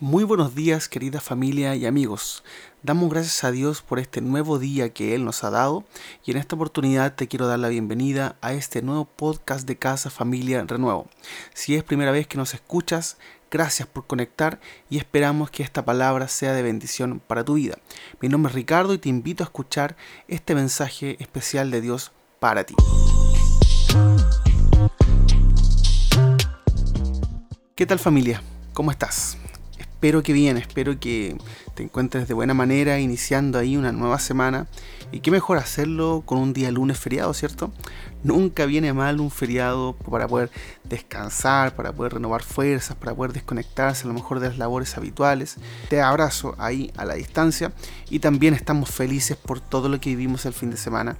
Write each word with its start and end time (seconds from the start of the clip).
Muy 0.00 0.22
buenos 0.22 0.54
días 0.54 0.88
querida 0.88 1.20
familia 1.20 1.74
y 1.74 1.84
amigos. 1.84 2.44
Damos 2.84 3.10
gracias 3.10 3.42
a 3.42 3.50
Dios 3.50 3.82
por 3.82 3.98
este 3.98 4.20
nuevo 4.20 4.60
día 4.60 4.90
que 4.90 5.16
Él 5.16 5.24
nos 5.24 5.42
ha 5.42 5.50
dado 5.50 5.84
y 6.24 6.30
en 6.30 6.36
esta 6.36 6.54
oportunidad 6.54 7.16
te 7.16 7.26
quiero 7.26 7.48
dar 7.48 7.58
la 7.58 7.66
bienvenida 7.66 8.36
a 8.40 8.52
este 8.52 8.80
nuevo 8.80 9.06
podcast 9.06 9.66
de 9.66 9.76
Casa 9.76 10.08
Familia 10.08 10.64
Renuevo. 10.68 11.08
Si 11.52 11.74
es 11.74 11.82
primera 11.82 12.12
vez 12.12 12.28
que 12.28 12.38
nos 12.38 12.54
escuchas, 12.54 13.18
gracias 13.50 13.88
por 13.88 14.06
conectar 14.06 14.60
y 14.88 14.98
esperamos 14.98 15.50
que 15.50 15.64
esta 15.64 15.84
palabra 15.84 16.28
sea 16.28 16.52
de 16.52 16.62
bendición 16.62 17.20
para 17.26 17.44
tu 17.44 17.54
vida. 17.54 17.76
Mi 18.20 18.28
nombre 18.28 18.50
es 18.50 18.54
Ricardo 18.54 18.94
y 18.94 18.98
te 18.98 19.08
invito 19.08 19.42
a 19.42 19.46
escuchar 19.46 19.96
este 20.28 20.54
mensaje 20.54 21.16
especial 21.18 21.72
de 21.72 21.80
Dios 21.80 22.12
para 22.38 22.62
ti. 22.62 22.76
¿Qué 27.74 27.84
tal 27.84 27.98
familia? 27.98 28.40
¿Cómo 28.72 28.92
estás? 28.92 29.36
Espero 29.98 30.22
que 30.22 30.32
bien, 30.32 30.56
espero 30.56 31.00
que 31.00 31.36
te 31.74 31.82
encuentres 31.82 32.28
de 32.28 32.34
buena 32.34 32.54
manera 32.54 33.00
iniciando 33.00 33.58
ahí 33.58 33.76
una 33.76 33.90
nueva 33.90 34.20
semana. 34.20 34.68
Y 35.10 35.18
qué 35.18 35.32
mejor 35.32 35.58
hacerlo 35.58 36.22
con 36.24 36.38
un 36.38 36.52
día 36.52 36.70
lunes 36.70 37.00
feriado, 37.00 37.34
¿cierto? 37.34 37.72
Nunca 38.24 38.66
viene 38.66 38.92
mal 38.92 39.20
un 39.20 39.30
feriado 39.30 39.94
para 39.94 40.26
poder 40.26 40.50
descansar, 40.84 41.74
para 41.76 41.92
poder 41.92 42.14
renovar 42.14 42.42
fuerzas, 42.42 42.96
para 42.96 43.14
poder 43.14 43.32
desconectarse 43.32 44.04
a 44.04 44.08
lo 44.08 44.14
mejor 44.14 44.40
de 44.40 44.48
las 44.48 44.58
labores 44.58 44.96
habituales. 44.96 45.56
Te 45.88 46.00
abrazo 46.00 46.54
ahí 46.58 46.92
a 46.96 47.04
la 47.04 47.14
distancia 47.14 47.72
y 48.10 48.18
también 48.18 48.54
estamos 48.54 48.90
felices 48.90 49.36
por 49.36 49.60
todo 49.60 49.88
lo 49.88 50.00
que 50.00 50.10
vivimos 50.10 50.46
el 50.46 50.52
fin 50.52 50.70
de 50.70 50.76
semana. 50.76 51.16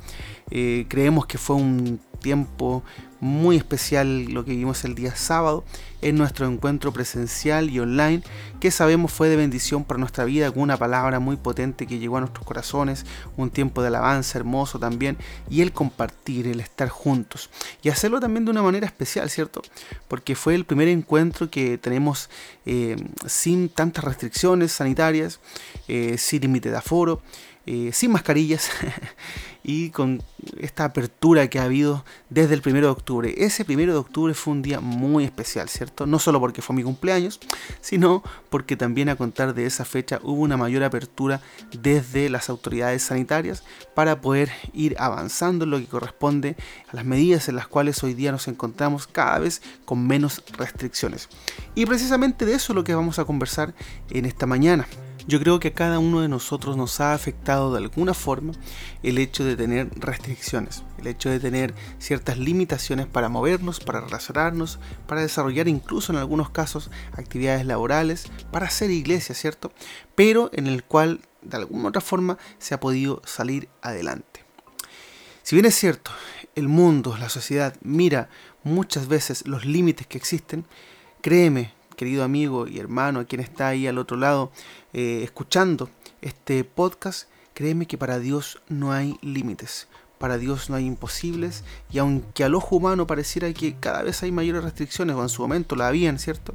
Eh, 0.51 0.87
creemos 0.88 1.27
que 1.27 1.38
fue 1.38 1.57
un 1.57 2.01
tiempo 2.19 2.83
muy 3.21 3.57
especial 3.57 4.24
lo 4.27 4.45
que 4.45 4.52
vimos 4.52 4.85
el 4.85 4.95
día 4.95 5.15
sábado 5.16 5.65
en 6.02 6.16
nuestro 6.16 6.46
encuentro 6.46 6.93
presencial 6.93 7.69
y 7.69 7.80
online 7.80 8.23
que 8.60 8.71
sabemos 8.71 9.12
fue 9.12 9.29
de 9.29 9.37
bendición 9.37 9.85
para 9.85 9.99
nuestra 9.99 10.24
vida 10.24 10.51
con 10.52 10.62
una 10.62 10.77
palabra 10.77 11.19
muy 11.19 11.37
potente 11.37 11.87
que 11.87 11.99
llegó 11.99 12.16
a 12.16 12.21
nuestros 12.21 12.46
corazones, 12.46 13.05
un 13.37 13.51
tiempo 13.51 13.83
de 13.83 13.88
alabanza 13.88 14.38
hermoso 14.38 14.79
también 14.79 15.16
y 15.51 15.62
el 15.62 15.73
compartir, 15.73 16.46
el 16.46 16.60
estar 16.60 16.87
juntos 16.88 17.50
y 17.82 17.88
hacerlo 17.88 18.20
también 18.20 18.44
de 18.44 18.50
una 18.50 18.62
manera 18.62 18.86
especial, 18.86 19.30
¿cierto? 19.30 19.62
Porque 20.08 20.34
fue 20.34 20.54
el 20.54 20.64
primer 20.64 20.88
encuentro 20.88 21.50
que 21.50 21.78
tenemos 21.78 22.30
eh, 22.66 22.96
sin 23.26 23.68
tantas 23.68 24.04
restricciones 24.04 24.72
sanitarias, 24.72 25.40
eh, 25.88 26.16
sin 26.18 26.42
límite 26.42 26.70
de 26.70 26.76
aforo, 26.76 27.22
eh, 27.71 27.91
sin 27.93 28.13
mascarillas 28.13 28.71
y 29.63 29.91
con 29.91 30.23
esta 30.59 30.87
apertura 30.87 31.49
que 31.51 31.59
ha 31.59 31.65
habido 31.65 32.02
desde 32.30 32.55
el 32.55 32.63
1 32.65 32.80
de 32.80 32.87
octubre. 32.87 33.35
Ese 33.37 33.66
1 33.69 33.93
de 33.93 33.95
octubre 33.95 34.33
fue 34.33 34.55
un 34.55 34.63
día 34.63 34.80
muy 34.80 35.24
especial, 35.24 35.69
¿cierto? 35.69 36.07
No 36.07 36.19
solo 36.19 36.41
porque 36.41 36.63
fue 36.63 36.74
mi 36.74 36.83
cumpleaños, 36.83 37.39
sino 37.83 38.23
porque 38.49 38.79
también 38.79 39.11
a 39.11 39.16
contar 39.16 39.52
de 39.52 39.66
esa 39.66 39.85
fecha 39.85 40.19
hubo 40.23 40.41
una 40.41 40.57
mayor 40.57 40.83
apertura 40.83 41.43
desde 41.79 42.30
las 42.30 42.49
autoridades 42.49 43.02
sanitarias 43.02 43.65
para 43.95 44.23
poder 44.23 44.51
ir 44.73 44.96
avanzando 44.99 45.66
en 45.66 45.71
lo 45.73 45.79
que 45.79 45.89
corresponde 45.89 46.57
a 46.91 46.96
las 46.96 47.05
medidas 47.05 47.51
en 47.51 47.57
las 47.57 47.69
cuales 47.69 48.02
hoy 48.02 48.15
día 48.15 48.33
nos 48.33 48.49
encontramos 48.49 49.07
cada 49.07 49.41
vez 49.41 49.61
con 49.85 50.07
menos 50.07 50.43
restricciones. 50.57 51.29
Y 51.74 51.85
precisamente 51.85 52.46
de 52.46 52.55
eso 52.55 52.73
es 52.73 52.77
lo 52.77 52.85
que 52.85 52.95
vamos 52.95 53.19
a 53.19 53.27
conversar 53.27 53.74
en 54.09 54.24
esta 54.24 54.46
mañana. 54.46 54.87
Yo 55.29 55.38
creo 55.38 55.60
que 55.60 55.68
a 55.68 55.74
cada 55.74 55.98
uno 55.98 56.23
de 56.23 56.29
nosotros 56.29 56.79
nos 56.79 57.02
ha 57.02 57.12
afectado 57.12 57.71
de 57.71 57.76
alguna 57.76 58.15
forma 58.15 58.54
el 59.02 59.18
hecho 59.18 59.45
de 59.45 59.57
tener 59.57 59.90
restricciones, 60.01 60.84
el 60.96 61.07
hecho 61.07 61.29
de 61.29 61.38
tener 61.38 61.74
ciertas 61.98 62.38
limitaciones 62.38 63.07
para 63.07 63.29
movernos, 63.29 63.79
para 63.79 64.00
relacionarnos, 64.00 64.78
para 65.06 65.21
desarrollar 65.21 65.69
incluso 65.69 66.12
en 66.12 66.19
algunos 66.19 66.49
casos 66.49 66.91
actividades 67.12 67.66
laborales, 67.66 68.25
para 68.50 68.69
hacer 68.69 68.91
iglesia, 68.91 69.34
¿cierto? 69.34 69.71
Pero 70.15 70.49
en 70.54 70.66
el 70.66 70.82
cual 70.82 71.21
de 71.43 71.59
alguna 71.59 71.91
otra 71.91 72.00
forma 72.00 72.38
se 72.59 72.72
ha 72.72 72.81
podido 72.81 73.21
salir 73.26 73.69
adelante. 73.82 74.47
Si 75.43 75.56
bien 75.56 75.66
es 75.66 75.75
cierto, 75.75 76.10
el 76.54 76.69
mundo, 76.69 77.19
la 77.19 77.28
sociedad 77.28 77.75
mira 77.83 78.31
muchas 78.65 79.09
veces 79.09 79.47
los 79.47 79.66
límites 79.66 80.06
que 80.06 80.16
existen, 80.16 80.65
créeme 81.21 81.75
querido 81.98 82.22
amigo 82.22 82.69
y 82.69 82.78
hermano, 82.78 83.26
quien 83.26 83.41
está 83.41 83.69
ahí 83.69 83.88
al 83.88 83.98
otro 83.98 84.16
lado 84.16 84.53
eh, 84.92 85.20
escuchando 85.25 85.91
este 86.22 86.62
podcast, 86.62 87.28
créeme 87.54 87.86
que 87.86 87.98
para 87.98 88.20
Dios 88.20 88.60
no 88.69 88.92
hay 88.92 89.19
límites. 89.20 89.88
Para 90.19 90.38
Dios 90.38 90.70
no 90.70 90.76
hay 90.76 90.86
imposibles 90.86 91.64
y 91.91 91.98
aunque 91.98 92.44
al 92.44 92.54
ojo 92.54 92.76
humano 92.76 93.06
pareciera 93.06 93.53
que 93.53 93.75
cada 93.75 94.03
vez 94.03 94.22
hay 94.22 94.32
mayores 94.32 94.64
restricciones, 94.64 95.16
o 95.16 95.22
en 95.22 95.28
su 95.28 95.42
momento 95.42 95.76
la 95.76 95.88
habían, 95.88 96.19
¿cierto? 96.19 96.54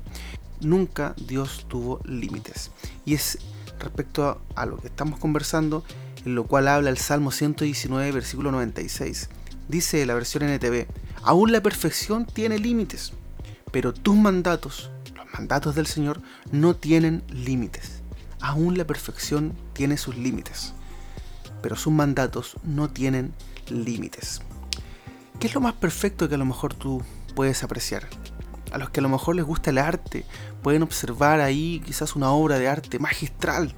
Nunca 0.62 1.14
Dios 1.18 1.66
tuvo 1.68 2.00
límites. 2.06 2.72
Y 3.06 3.14
es 3.14 3.38
respecto 3.80 4.26
a, 4.26 4.38
a 4.56 4.66
lo 4.66 4.78
que 4.78 4.88
estamos 4.88 5.20
conversando, 5.20 5.84
en 6.26 6.36
lo 6.36 6.46
cual 6.46 6.70
habla 6.70 6.90
el 6.90 6.98
Salmo 6.98 7.32
119, 7.32 8.12
versículo 8.14 8.52
96. 8.52 9.30
Dice 9.68 10.06
la 10.06 10.14
versión 10.14 10.44
NTV, 10.44 10.88
aún 11.22 11.52
la 11.52 11.62
perfección 11.62 12.26
tiene 12.26 12.60
límites, 12.60 13.12
pero 13.72 13.94
tus 13.94 14.16
mandatos 14.16 14.90
mandatos 15.34 15.76
del 15.76 15.88
Señor 15.88 16.22
no 16.52 16.76
tienen 16.76 17.24
límites. 17.30 18.02
Aún 18.40 18.78
la 18.78 18.86
perfección 18.86 19.54
tiene 19.74 19.98
sus 19.98 20.16
límites, 20.16 20.74
pero 21.62 21.76
sus 21.76 21.92
mandatos 21.92 22.56
no 22.64 22.90
tienen 22.90 23.34
límites. 23.70 24.42
¿Qué 25.40 25.48
es 25.48 25.56
lo 25.56 25.62
más 25.62 25.74
perfecto 25.74 26.30
que 26.30 26.36
a 26.36 26.38
lo 26.38 26.46
mejor 26.46 26.74
tú 26.74 27.02
puedes 27.36 27.64
apreciar? 27.64 28.08
A 28.72 28.78
los 28.78 28.90
que 28.90 29.00
a 29.00 29.04
lo 29.04 29.10
mejor 29.10 29.36
les 29.36 29.46
gusta 29.46 29.72
el 29.72 29.78
arte, 29.78 30.26
pueden 30.64 30.84
observar 30.84 31.42
ahí 31.42 31.82
quizás 31.86 32.16
una 32.16 32.32
obra 32.32 32.58
de 32.58 32.68
arte 32.68 32.98
magistral 32.98 33.76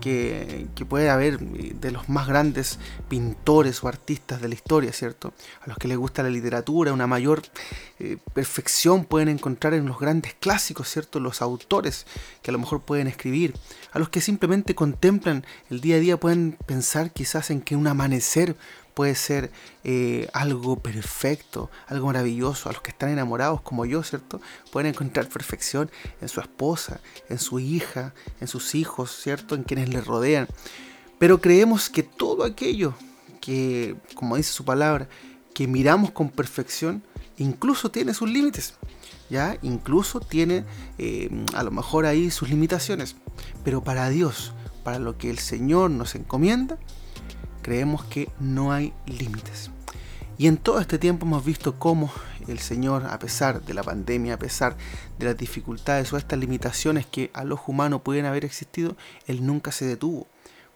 que, 0.00 0.66
puede 0.88 1.08
haber 1.08 1.34
eh, 1.34 1.74
de 1.80 1.90
los 1.90 2.08
más 2.08 2.26
grandes 2.26 2.78
pintores 3.08 3.82
o 3.82 3.88
artistas 3.88 4.40
de 4.42 4.48
la 4.48 4.54
historia, 4.54 4.92
¿cierto? 4.92 5.32
A 5.62 5.68
los 5.68 5.78
que 5.78 5.88
les 5.88 5.96
gusta 5.96 6.22
la 6.22 6.28
literatura, 6.28 6.92
una 6.92 7.06
mayor 7.06 7.42
eh, 7.98 8.18
perfección 8.34 9.04
pueden 9.04 9.28
encontrar 9.28 9.72
en 9.72 9.86
los 9.86 9.98
grandes 9.98 10.34
clásicos, 10.34 10.88
¿cierto? 10.88 11.20
Los 11.20 11.40
autores 11.40 12.06
que 12.42 12.50
a 12.50 12.52
lo 12.52 12.58
mejor 12.58 12.82
pueden 12.82 13.06
escribir. 13.06 13.54
A 13.92 13.98
los 13.98 14.08
que 14.08 14.20
simplemente 14.20 14.74
contemplan 14.74 15.46
el 15.70 15.80
día 15.80 15.96
a 15.96 16.00
día 16.00 16.20
pueden 16.20 16.58
pensar 16.66 17.10
quizás 17.12 17.50
en 17.50 17.62
que 17.62 17.76
un 17.76 17.86
amanecer 17.86 18.56
puede 18.94 19.14
ser 19.16 19.50
eh, 19.82 20.28
algo 20.32 20.76
perfecto, 20.76 21.70
algo 21.86 22.06
maravilloso. 22.06 22.68
A 22.68 22.72
los 22.72 22.80
que 22.80 22.90
están 22.90 23.10
enamorados 23.10 23.60
como 23.60 23.84
yo, 23.84 24.02
¿cierto? 24.02 24.40
Pueden 24.72 24.90
encontrar 24.90 25.28
perfección 25.28 25.90
en 26.24 26.28
su 26.28 26.40
esposa, 26.40 27.00
en 27.28 27.38
su 27.38 27.60
hija, 27.60 28.14
en 28.40 28.48
sus 28.48 28.74
hijos, 28.74 29.14
¿cierto? 29.22 29.54
En 29.54 29.62
quienes 29.62 29.90
le 29.90 30.00
rodean. 30.00 30.48
Pero 31.18 31.40
creemos 31.40 31.90
que 31.90 32.02
todo 32.02 32.44
aquello 32.44 32.94
que, 33.40 33.96
como 34.14 34.36
dice 34.36 34.50
su 34.52 34.64
palabra, 34.64 35.06
que 35.52 35.68
miramos 35.68 36.10
con 36.10 36.30
perfección, 36.30 37.02
incluso 37.36 37.90
tiene 37.90 38.14
sus 38.14 38.30
límites. 38.30 38.74
¿Ya? 39.30 39.58
Incluso 39.62 40.20
tiene 40.20 40.64
eh, 40.98 41.30
a 41.54 41.62
lo 41.62 41.70
mejor 41.70 42.06
ahí 42.06 42.30
sus 42.30 42.48
limitaciones. 42.48 43.16
Pero 43.64 43.82
para 43.82 44.08
Dios, 44.08 44.52
para 44.82 44.98
lo 44.98 45.16
que 45.18 45.30
el 45.30 45.38
Señor 45.38 45.90
nos 45.90 46.14
encomienda, 46.14 46.78
creemos 47.62 48.04
que 48.04 48.30
no 48.40 48.72
hay 48.72 48.92
límites. 49.06 49.70
Y 50.36 50.48
en 50.48 50.56
todo 50.56 50.80
este 50.80 50.98
tiempo 50.98 51.26
hemos 51.26 51.44
visto 51.44 51.78
cómo 51.78 52.12
el 52.48 52.58
Señor, 52.58 53.06
a 53.06 53.20
pesar 53.20 53.62
de 53.62 53.72
la 53.72 53.84
pandemia, 53.84 54.34
a 54.34 54.38
pesar 54.38 54.76
de 55.16 55.26
las 55.26 55.36
dificultades 55.36 56.12
o 56.12 56.16
estas 56.16 56.40
limitaciones 56.40 57.06
que 57.06 57.30
al 57.34 57.52
ojo 57.52 57.70
humano 57.70 58.02
pueden 58.02 58.26
haber 58.26 58.44
existido, 58.44 58.96
Él 59.28 59.46
nunca 59.46 59.70
se 59.70 59.86
detuvo. 59.86 60.26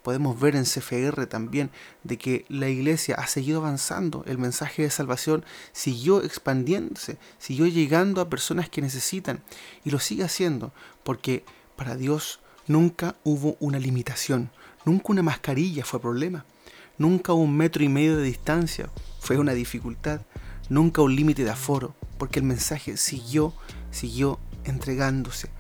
Podemos 0.05 0.39
ver 0.39 0.55
en 0.55 0.63
CFR 0.63 1.27
también 1.27 1.71
de 2.05 2.19
que 2.19 2.45
la 2.49 2.69
iglesia 2.69 3.17
ha 3.17 3.27
seguido 3.27 3.59
avanzando, 3.59 4.23
el 4.29 4.39
mensaje 4.39 4.83
de 4.83 4.91
salvación 4.91 5.45
siguió 5.73 6.23
expandiéndose, 6.23 7.19
siguió 7.39 7.67
llegando 7.67 8.21
a 8.21 8.31
personas 8.31 8.69
que 8.69 8.81
necesitan 8.81 9.43
y 9.85 9.91
lo 9.91 9.99
sigue 9.99 10.23
haciendo 10.23 10.73
porque 11.03 11.45
para 11.75 11.97
Dios 11.97 12.39
nunca 12.69 13.17
hubo 13.25 13.56
una 13.59 13.81
limitación, 13.81 14.53
nunca 14.85 15.06
una 15.09 15.25
mascarilla 15.25 15.85
fue 15.85 16.00
problema. 16.00 16.44
Nunca 16.99 17.32
un 17.32 17.56
metro 17.56 17.85
y 17.85 17.88
medio 17.88 18.17
de 18.17 18.25
distancia 18.25 18.91
fue 19.29 19.37
una 19.37 19.53
dificultad, 19.53 20.23
nunca 20.71 21.03
un 21.03 21.15
límite 21.15 21.45
de 21.45 21.51
aforo, 21.51 21.95
porque 22.17 22.39
el 22.39 22.47
mensaje 22.47 22.97
siguió, 22.97 23.53
siguió 23.91 24.41
entregándose 24.65 25.51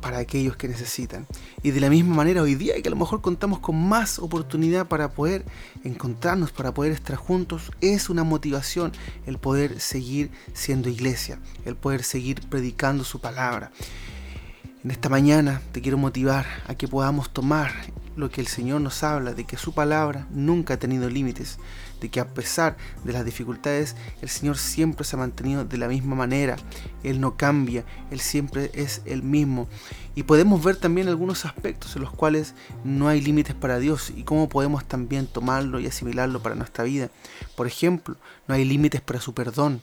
para 0.00 0.16
aquellos 0.16 0.56
que 0.56 0.66
necesitan. 0.66 1.26
Y 1.62 1.72
de 1.72 1.80
la 1.80 1.90
misma 1.90 2.14
manera 2.14 2.40
hoy 2.40 2.54
día 2.54 2.80
que 2.80 2.88
a 2.88 2.90
lo 2.90 2.96
mejor 2.96 3.20
contamos 3.20 3.58
con 3.58 3.86
más 3.86 4.18
oportunidad 4.18 4.88
para 4.88 5.10
poder 5.10 5.44
encontrarnos, 5.84 6.52
para 6.52 6.72
poder 6.72 6.92
estar 6.92 7.16
juntos, 7.16 7.70
es 7.82 8.08
una 8.08 8.24
motivación 8.24 8.92
el 9.26 9.36
poder 9.36 9.78
seguir 9.78 10.30
siendo 10.54 10.88
iglesia, 10.88 11.38
el 11.66 11.76
poder 11.76 12.04
seguir 12.04 12.40
predicando 12.48 13.04
su 13.04 13.20
palabra. 13.20 13.72
En 14.82 14.90
esta 14.90 15.10
mañana 15.10 15.60
te 15.72 15.82
quiero 15.82 15.98
motivar 15.98 16.46
a 16.66 16.74
que 16.76 16.88
podamos 16.88 17.28
tomar 17.28 17.72
lo 18.18 18.30
que 18.30 18.40
el 18.40 18.48
Señor 18.48 18.80
nos 18.80 19.04
habla, 19.04 19.32
de 19.32 19.44
que 19.44 19.56
su 19.56 19.72
palabra 19.72 20.26
nunca 20.30 20.74
ha 20.74 20.78
tenido 20.78 21.08
límites, 21.08 21.58
de 22.00 22.08
que 22.08 22.18
a 22.18 22.26
pesar 22.26 22.76
de 23.04 23.12
las 23.12 23.24
dificultades, 23.24 23.94
el 24.20 24.28
Señor 24.28 24.58
siempre 24.58 25.04
se 25.04 25.14
ha 25.14 25.20
mantenido 25.20 25.64
de 25.64 25.78
la 25.78 25.86
misma 25.86 26.16
manera, 26.16 26.56
Él 27.04 27.20
no 27.20 27.36
cambia, 27.36 27.84
Él 28.10 28.18
siempre 28.18 28.72
es 28.74 29.02
el 29.04 29.22
mismo. 29.22 29.68
Y 30.16 30.24
podemos 30.24 30.64
ver 30.64 30.74
también 30.74 31.06
algunos 31.06 31.44
aspectos 31.44 31.94
en 31.94 32.02
los 32.02 32.10
cuales 32.10 32.54
no 32.82 33.06
hay 33.06 33.20
límites 33.20 33.54
para 33.54 33.78
Dios 33.78 34.12
y 34.14 34.24
cómo 34.24 34.48
podemos 34.48 34.84
también 34.84 35.28
tomarlo 35.28 35.78
y 35.78 35.86
asimilarlo 35.86 36.42
para 36.42 36.56
nuestra 36.56 36.82
vida. 36.82 37.10
Por 37.56 37.68
ejemplo, 37.68 38.16
no 38.48 38.54
hay 38.56 38.64
límites 38.64 39.00
para 39.00 39.20
su 39.20 39.32
perdón. 39.32 39.80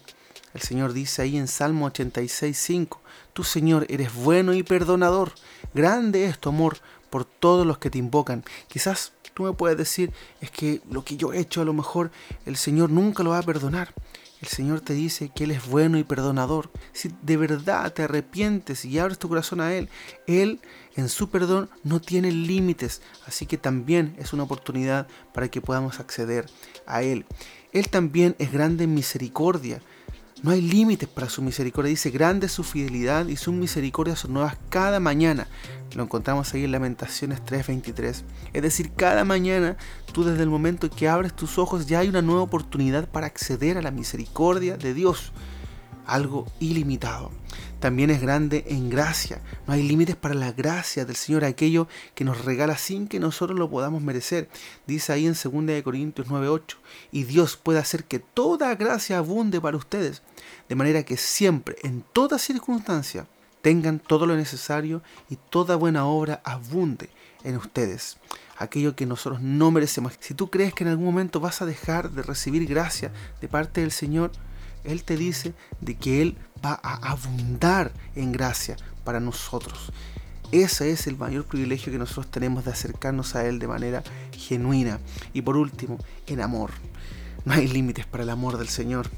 El 0.53 0.61
Señor 0.61 0.93
dice 0.93 1.21
ahí 1.21 1.37
en 1.37 1.47
Salmo 1.47 1.89
86.5, 1.89 2.99
Tú 3.33 3.43
Señor 3.43 3.85
eres 3.89 4.13
bueno 4.13 4.53
y 4.53 4.63
perdonador, 4.63 5.33
grande 5.73 6.25
es 6.25 6.39
tu 6.39 6.47
amor 6.47 6.77
por 7.09 7.25
todos 7.25 7.65
los 7.65 7.77
que 7.77 7.89
te 7.89 7.97
invocan. 7.97 8.43
Quizás 8.67 9.13
tú 9.33 9.43
me 9.43 9.53
puedes 9.53 9.77
decir, 9.77 10.11
es 10.41 10.49
que 10.51 10.81
lo 10.89 11.03
que 11.03 11.17
yo 11.17 11.33
he 11.33 11.39
hecho 11.39 11.61
a 11.61 11.65
lo 11.65 11.73
mejor 11.73 12.11
el 12.45 12.55
Señor 12.55 12.89
nunca 12.89 13.23
lo 13.23 13.31
va 13.31 13.39
a 13.39 13.43
perdonar. 13.43 13.93
El 14.41 14.47
Señor 14.49 14.81
te 14.81 14.93
dice 14.93 15.31
que 15.33 15.45
Él 15.45 15.51
es 15.51 15.67
bueno 15.67 15.97
y 15.97 16.03
perdonador. 16.03 16.69
Si 16.93 17.09
de 17.21 17.37
verdad 17.37 17.91
te 17.93 18.03
arrepientes 18.03 18.85
y 18.85 18.99
abres 18.99 19.17
tu 19.17 19.29
corazón 19.29 19.61
a 19.61 19.73
Él, 19.73 19.89
Él 20.27 20.59
en 20.95 21.09
su 21.09 21.29
perdón 21.29 21.69
no 21.83 21.99
tiene 21.99 22.31
límites. 22.31 23.01
Así 23.25 23.45
que 23.45 23.57
también 23.57 24.15
es 24.19 24.33
una 24.33 24.43
oportunidad 24.43 25.07
para 25.33 25.47
que 25.47 25.61
podamos 25.61 25.99
acceder 25.99 26.45
a 26.85 27.01
Él. 27.01 27.25
Él 27.71 27.89
también 27.89 28.35
es 28.37 28.51
grande 28.51 28.83
en 28.83 28.93
misericordia. 28.93 29.81
No 30.43 30.51
hay 30.51 30.61
límites 30.61 31.07
para 31.07 31.29
su 31.29 31.41
misericordia. 31.41 31.89
Dice, 31.89 32.11
grande 32.11 32.49
su 32.49 32.63
fidelidad 32.63 33.27
y 33.27 33.37
sus 33.37 33.53
misericordias 33.53 34.19
son 34.19 34.33
nuevas 34.33 34.57
cada 34.69 34.99
mañana. 34.99 35.47
Lo 35.95 36.03
encontramos 36.03 36.53
ahí 36.53 36.65
en 36.65 36.71
Lamentaciones 36.71 37.41
3:23. 37.45 38.23
Es 38.53 38.61
decir, 38.61 38.91
cada 38.95 39.23
mañana 39.23 39.77
tú 40.11 40.23
desde 40.25 40.43
el 40.43 40.49
momento 40.49 40.89
que 40.89 41.07
abres 41.07 41.33
tus 41.33 41.57
ojos 41.57 41.87
ya 41.87 41.99
hay 41.99 42.09
una 42.09 42.21
nueva 42.21 42.41
oportunidad 42.41 43.07
para 43.07 43.27
acceder 43.27 43.77
a 43.77 43.81
la 43.81 43.91
misericordia 43.91 44.77
de 44.77 44.93
Dios. 44.93 45.31
Algo 46.05 46.45
ilimitado. 46.59 47.31
También 47.79 48.09
es 48.09 48.21
grande 48.21 48.65
en 48.67 48.89
gracia. 48.89 49.41
No 49.67 49.73
hay 49.73 49.83
límites 49.83 50.15
para 50.15 50.33
la 50.33 50.51
gracia 50.51 51.05
del 51.05 51.15
Señor, 51.15 51.43
aquello 51.43 51.87
que 52.15 52.23
nos 52.23 52.43
regala 52.43 52.77
sin 52.77 53.07
que 53.07 53.19
nosotros 53.19 53.59
lo 53.59 53.69
podamos 53.69 54.01
merecer. 54.01 54.49
Dice 54.87 55.13
ahí 55.13 55.27
en 55.27 55.33
2 55.33 55.83
Corintios 55.83 56.27
9:8. 56.27 56.77
Y 57.11 57.23
Dios 57.23 57.57
puede 57.57 57.79
hacer 57.79 58.05
que 58.05 58.19
toda 58.19 58.73
gracia 58.75 59.19
abunde 59.19 59.61
para 59.61 59.77
ustedes, 59.77 60.23
de 60.67 60.75
manera 60.75 61.03
que 61.03 61.17
siempre, 61.17 61.75
en 61.83 62.03
toda 62.13 62.39
circunstancia, 62.39 63.27
tengan 63.61 63.99
todo 63.99 64.25
lo 64.25 64.35
necesario 64.35 65.01
y 65.29 65.37
toda 65.49 65.75
buena 65.75 66.05
obra 66.05 66.41
abunde 66.43 67.09
en 67.43 67.57
ustedes. 67.57 68.17
Aquello 68.57 68.95
que 68.95 69.05
nosotros 69.05 69.41
no 69.41 69.69
merecemos. 69.71 70.13
Si 70.19 70.33
tú 70.33 70.49
crees 70.49 70.73
que 70.73 70.83
en 70.83 70.89
algún 70.91 71.05
momento 71.05 71.39
vas 71.39 71.61
a 71.61 71.65
dejar 71.65 72.11
de 72.11 72.23
recibir 72.23 72.67
gracia 72.67 73.11
de 73.41 73.47
parte 73.47 73.81
del 73.81 73.91
Señor, 73.91 74.31
Él 74.85 75.03
te 75.03 75.17
dice 75.17 75.53
de 75.81 75.95
que 75.95 76.21
Él 76.21 76.37
va 76.63 76.79
a 76.81 77.11
abundar 77.11 77.91
en 78.15 78.31
gracia 78.31 78.77
para 79.03 79.19
nosotros. 79.19 79.91
Ese 80.51 80.91
es 80.91 81.07
el 81.07 81.17
mayor 81.17 81.45
privilegio 81.45 81.91
que 81.91 81.97
nosotros 81.97 82.29
tenemos 82.29 82.65
de 82.65 82.71
acercarnos 82.71 83.35
a 83.35 83.45
Él 83.45 83.59
de 83.59 83.67
manera 83.67 84.03
genuina. 84.31 84.99
Y 85.33 85.41
por 85.41 85.57
último, 85.57 85.97
en 86.27 86.41
amor. 86.41 86.71
No 87.45 87.53
hay 87.53 87.67
límites 87.67 88.05
para 88.05 88.23
el 88.23 88.29
amor 88.29 88.57
del 88.57 88.69
Señor. 88.69 89.09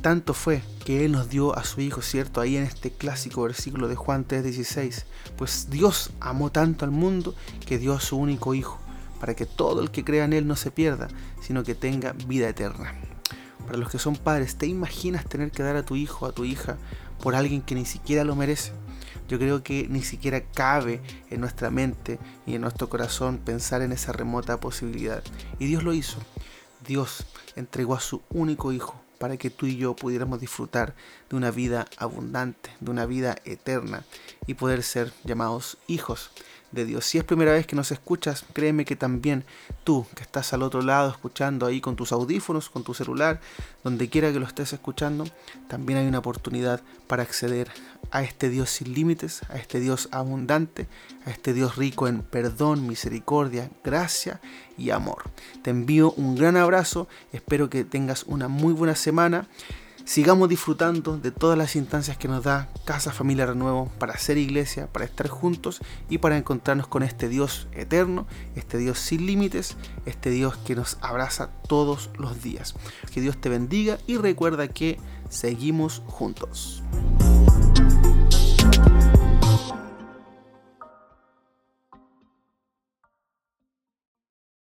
Tanto 0.00 0.34
fue 0.34 0.62
que 0.84 1.04
Él 1.04 1.12
nos 1.12 1.30
dio 1.30 1.56
a 1.56 1.64
su 1.64 1.80
Hijo, 1.80 2.02
¿cierto? 2.02 2.40
Ahí 2.40 2.56
en 2.56 2.64
este 2.64 2.90
clásico 2.90 3.42
versículo 3.42 3.88
de 3.88 3.96
Juan 3.96 4.26
3:16. 4.26 5.06
Pues 5.36 5.70
Dios 5.70 6.10
amó 6.20 6.52
tanto 6.52 6.84
al 6.84 6.90
mundo 6.90 7.34
que 7.66 7.78
dio 7.78 7.94
a 7.94 8.00
su 8.00 8.16
único 8.16 8.54
Hijo, 8.54 8.78
para 9.18 9.34
que 9.34 9.46
todo 9.46 9.80
el 9.80 9.90
que 9.90 10.04
crea 10.04 10.24
en 10.24 10.34
Él 10.34 10.46
no 10.46 10.56
se 10.56 10.70
pierda, 10.70 11.08
sino 11.40 11.62
que 11.62 11.74
tenga 11.74 12.12
vida 12.12 12.48
eterna. 12.48 12.94
Para 13.66 13.78
los 13.78 13.90
que 13.90 13.98
son 13.98 14.16
padres, 14.16 14.56
¿te 14.56 14.66
imaginas 14.66 15.26
tener 15.26 15.50
que 15.50 15.62
dar 15.62 15.76
a 15.76 15.84
tu 15.84 15.96
hijo, 15.96 16.26
a 16.26 16.32
tu 16.32 16.44
hija, 16.44 16.76
por 17.22 17.34
alguien 17.34 17.62
que 17.62 17.74
ni 17.74 17.84
siquiera 17.84 18.24
lo 18.24 18.36
merece? 18.36 18.72
Yo 19.28 19.38
creo 19.38 19.62
que 19.62 19.86
ni 19.88 20.02
siquiera 20.02 20.42
cabe 20.42 21.00
en 21.30 21.40
nuestra 21.40 21.70
mente 21.70 22.18
y 22.46 22.54
en 22.54 22.60
nuestro 22.60 22.88
corazón 22.90 23.38
pensar 23.38 23.80
en 23.80 23.92
esa 23.92 24.12
remota 24.12 24.60
posibilidad. 24.60 25.22
Y 25.58 25.66
Dios 25.66 25.82
lo 25.82 25.94
hizo. 25.94 26.18
Dios 26.86 27.24
entregó 27.56 27.94
a 27.94 28.00
su 28.00 28.20
único 28.28 28.72
hijo 28.72 29.00
para 29.18 29.38
que 29.38 29.48
tú 29.48 29.64
y 29.64 29.76
yo 29.76 29.96
pudiéramos 29.96 30.40
disfrutar 30.40 30.94
de 31.30 31.36
una 31.36 31.50
vida 31.50 31.86
abundante, 31.96 32.70
de 32.80 32.90
una 32.90 33.06
vida 33.06 33.36
eterna 33.46 34.04
y 34.46 34.54
poder 34.54 34.82
ser 34.82 35.12
llamados 35.24 35.78
hijos 35.86 36.30
de 36.74 36.84
Dios. 36.84 37.04
Si 37.04 37.18
es 37.18 37.24
primera 37.24 37.52
vez 37.52 37.66
que 37.66 37.76
nos 37.76 37.90
escuchas, 37.90 38.44
créeme 38.52 38.84
que 38.84 38.96
también 38.96 39.44
tú 39.84 40.06
que 40.14 40.22
estás 40.22 40.52
al 40.52 40.62
otro 40.62 40.82
lado 40.82 41.10
escuchando 41.10 41.66
ahí 41.66 41.80
con 41.80 41.96
tus 41.96 42.12
audífonos, 42.12 42.68
con 42.68 42.84
tu 42.84 42.94
celular, 42.94 43.40
donde 43.82 44.08
quiera 44.08 44.32
que 44.32 44.40
lo 44.40 44.46
estés 44.46 44.72
escuchando, 44.72 45.24
también 45.68 45.98
hay 45.98 46.06
una 46.06 46.18
oportunidad 46.18 46.82
para 47.06 47.22
acceder 47.22 47.70
a 48.10 48.22
este 48.22 48.48
Dios 48.48 48.70
sin 48.70 48.94
límites, 48.94 49.42
a 49.48 49.56
este 49.56 49.80
Dios 49.80 50.08
abundante, 50.12 50.86
a 51.26 51.30
este 51.30 51.52
Dios 51.52 51.76
rico 51.76 52.08
en 52.08 52.22
perdón, 52.22 52.86
misericordia, 52.86 53.70
gracia 53.82 54.40
y 54.76 54.90
amor. 54.90 55.24
Te 55.62 55.70
envío 55.70 56.12
un 56.12 56.36
gran 56.36 56.56
abrazo, 56.56 57.08
espero 57.32 57.70
que 57.70 57.84
tengas 57.84 58.24
una 58.24 58.48
muy 58.48 58.72
buena 58.72 58.94
semana. 58.94 59.48
Sigamos 60.04 60.50
disfrutando 60.50 61.16
de 61.16 61.30
todas 61.30 61.56
las 61.56 61.76
instancias 61.76 62.18
que 62.18 62.28
nos 62.28 62.44
da 62.44 62.68
Casa 62.84 63.10
Familia 63.10 63.46
Renuevo 63.46 63.90
para 63.98 64.18
ser 64.18 64.36
iglesia, 64.36 64.86
para 64.86 65.06
estar 65.06 65.28
juntos 65.28 65.80
y 66.10 66.18
para 66.18 66.36
encontrarnos 66.36 66.86
con 66.86 67.02
este 67.02 67.26
Dios 67.26 67.68
eterno, 67.72 68.26
este 68.54 68.76
Dios 68.76 68.98
sin 68.98 69.24
límites, 69.24 69.78
este 70.04 70.28
Dios 70.28 70.58
que 70.58 70.74
nos 70.74 70.98
abraza 71.00 71.48
todos 71.68 72.10
los 72.18 72.42
días. 72.42 72.74
Que 73.14 73.22
Dios 73.22 73.40
te 73.40 73.48
bendiga 73.48 73.96
y 74.06 74.18
recuerda 74.18 74.68
que 74.68 75.00
seguimos 75.30 76.02
juntos. 76.06 76.82